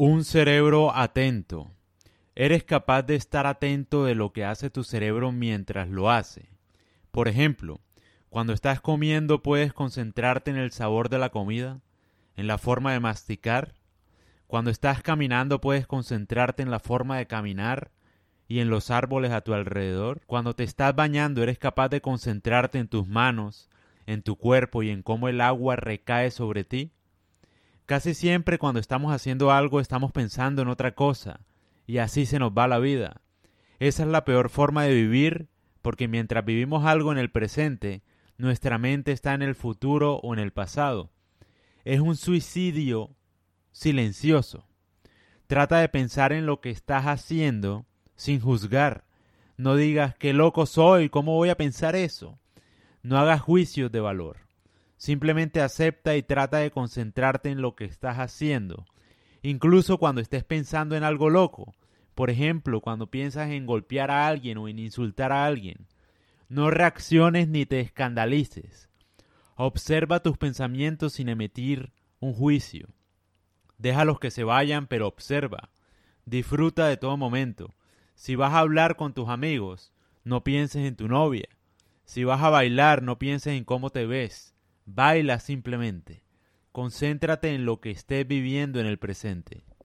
Un 0.00 0.22
cerebro 0.22 0.94
atento. 0.94 1.72
Eres 2.36 2.62
capaz 2.62 3.02
de 3.02 3.16
estar 3.16 3.48
atento 3.48 4.04
de 4.04 4.14
lo 4.14 4.32
que 4.32 4.44
hace 4.44 4.70
tu 4.70 4.84
cerebro 4.84 5.32
mientras 5.32 5.88
lo 5.88 6.08
hace. 6.08 6.50
Por 7.10 7.26
ejemplo, 7.26 7.80
cuando 8.28 8.52
estás 8.52 8.80
comiendo 8.80 9.42
puedes 9.42 9.72
concentrarte 9.72 10.52
en 10.52 10.56
el 10.56 10.70
sabor 10.70 11.08
de 11.08 11.18
la 11.18 11.30
comida, 11.30 11.80
en 12.36 12.46
la 12.46 12.58
forma 12.58 12.92
de 12.92 13.00
masticar. 13.00 13.74
Cuando 14.46 14.70
estás 14.70 15.02
caminando 15.02 15.60
puedes 15.60 15.88
concentrarte 15.88 16.62
en 16.62 16.70
la 16.70 16.78
forma 16.78 17.18
de 17.18 17.26
caminar 17.26 17.90
y 18.46 18.60
en 18.60 18.70
los 18.70 18.92
árboles 18.92 19.32
a 19.32 19.40
tu 19.40 19.52
alrededor. 19.52 20.20
Cuando 20.26 20.54
te 20.54 20.62
estás 20.62 20.94
bañando 20.94 21.42
eres 21.42 21.58
capaz 21.58 21.88
de 21.88 22.00
concentrarte 22.00 22.78
en 22.78 22.86
tus 22.86 23.08
manos, 23.08 23.68
en 24.06 24.22
tu 24.22 24.36
cuerpo 24.36 24.84
y 24.84 24.90
en 24.90 25.02
cómo 25.02 25.26
el 25.26 25.40
agua 25.40 25.74
recae 25.74 26.30
sobre 26.30 26.62
ti. 26.62 26.92
Casi 27.88 28.12
siempre 28.12 28.58
cuando 28.58 28.80
estamos 28.80 29.14
haciendo 29.14 29.50
algo 29.50 29.80
estamos 29.80 30.12
pensando 30.12 30.60
en 30.60 30.68
otra 30.68 30.94
cosa, 30.94 31.40
y 31.86 31.96
así 31.96 32.26
se 32.26 32.38
nos 32.38 32.52
va 32.52 32.68
la 32.68 32.78
vida. 32.78 33.22
Esa 33.78 34.02
es 34.02 34.10
la 34.10 34.26
peor 34.26 34.50
forma 34.50 34.82
de 34.82 34.92
vivir, 34.92 35.48
porque 35.80 36.06
mientras 36.06 36.44
vivimos 36.44 36.84
algo 36.84 37.12
en 37.12 37.16
el 37.16 37.30
presente, 37.30 38.02
nuestra 38.36 38.76
mente 38.76 39.12
está 39.12 39.32
en 39.32 39.40
el 39.40 39.54
futuro 39.54 40.16
o 40.16 40.34
en 40.34 40.38
el 40.38 40.52
pasado. 40.52 41.08
Es 41.86 42.00
un 42.00 42.16
suicidio 42.16 43.16
silencioso. 43.72 44.66
Trata 45.46 45.78
de 45.78 45.88
pensar 45.88 46.34
en 46.34 46.44
lo 46.44 46.60
que 46.60 46.68
estás 46.68 47.06
haciendo 47.06 47.86
sin 48.16 48.38
juzgar. 48.38 49.06
No 49.56 49.76
digas 49.76 50.14
qué 50.18 50.34
loco 50.34 50.66
soy, 50.66 51.08
¿cómo 51.08 51.36
voy 51.36 51.48
a 51.48 51.56
pensar 51.56 51.96
eso? 51.96 52.38
No 53.02 53.16
hagas 53.16 53.40
juicios 53.40 53.90
de 53.90 54.00
valor. 54.00 54.47
Simplemente 54.98 55.62
acepta 55.62 56.16
y 56.16 56.24
trata 56.24 56.58
de 56.58 56.72
concentrarte 56.72 57.50
en 57.50 57.62
lo 57.62 57.76
que 57.76 57.84
estás 57.84 58.18
haciendo. 58.18 58.84
Incluso 59.42 59.96
cuando 59.98 60.20
estés 60.20 60.42
pensando 60.42 60.96
en 60.96 61.04
algo 61.04 61.30
loco. 61.30 61.72
Por 62.16 62.30
ejemplo, 62.30 62.80
cuando 62.80 63.06
piensas 63.06 63.50
en 63.50 63.64
golpear 63.64 64.10
a 64.10 64.26
alguien 64.26 64.58
o 64.58 64.66
en 64.66 64.80
insultar 64.80 65.30
a 65.30 65.46
alguien. 65.46 65.86
No 66.48 66.70
reacciones 66.70 67.46
ni 67.46 67.64
te 67.64 67.78
escandalices. 67.78 68.88
Observa 69.54 70.20
tus 70.20 70.36
pensamientos 70.36 71.12
sin 71.12 71.28
emitir 71.28 71.92
un 72.18 72.34
juicio. 72.34 72.88
Déjalos 73.78 74.18
que 74.18 74.32
se 74.32 74.42
vayan, 74.42 74.88
pero 74.88 75.06
observa. 75.06 75.70
Disfruta 76.24 76.88
de 76.88 76.96
todo 76.96 77.16
momento. 77.16 77.76
Si 78.16 78.34
vas 78.34 78.52
a 78.52 78.58
hablar 78.58 78.96
con 78.96 79.14
tus 79.14 79.28
amigos, 79.28 79.92
no 80.24 80.42
pienses 80.42 80.84
en 80.84 80.96
tu 80.96 81.06
novia. 81.06 81.48
Si 82.04 82.24
vas 82.24 82.42
a 82.42 82.50
bailar, 82.50 83.04
no 83.04 83.20
pienses 83.20 83.54
en 83.54 83.64
cómo 83.64 83.90
te 83.90 84.04
ves. 84.04 84.56
Baila 84.90 85.38
simplemente. 85.38 86.22
Concéntrate 86.72 87.54
en 87.54 87.66
lo 87.66 87.78
que 87.78 87.90
estés 87.90 88.26
viviendo 88.26 88.80
en 88.80 88.86
el 88.86 88.98
presente. 88.98 89.68